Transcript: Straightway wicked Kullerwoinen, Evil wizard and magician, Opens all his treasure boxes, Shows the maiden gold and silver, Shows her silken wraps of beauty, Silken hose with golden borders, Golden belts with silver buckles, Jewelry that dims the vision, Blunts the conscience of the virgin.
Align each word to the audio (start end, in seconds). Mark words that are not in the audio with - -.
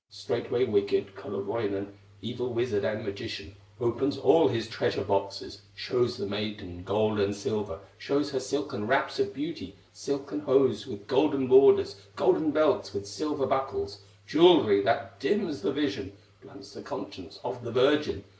Straightway 0.09 0.65
wicked 0.65 1.13
Kullerwoinen, 1.15 1.93
Evil 2.23 2.51
wizard 2.55 2.83
and 2.83 3.05
magician, 3.05 3.55
Opens 3.79 4.17
all 4.17 4.47
his 4.47 4.67
treasure 4.67 5.03
boxes, 5.03 5.61
Shows 5.75 6.17
the 6.17 6.25
maiden 6.25 6.81
gold 6.83 7.19
and 7.19 7.35
silver, 7.35 7.81
Shows 7.99 8.31
her 8.31 8.39
silken 8.39 8.87
wraps 8.87 9.19
of 9.19 9.31
beauty, 9.31 9.75
Silken 9.93 10.39
hose 10.39 10.87
with 10.87 11.05
golden 11.05 11.45
borders, 11.47 11.97
Golden 12.15 12.49
belts 12.49 12.95
with 12.95 13.05
silver 13.07 13.45
buckles, 13.45 13.99
Jewelry 14.25 14.81
that 14.81 15.19
dims 15.19 15.61
the 15.61 15.71
vision, 15.71 16.13
Blunts 16.41 16.73
the 16.73 16.81
conscience 16.81 17.39
of 17.43 17.63
the 17.63 17.71
virgin. 17.71 18.23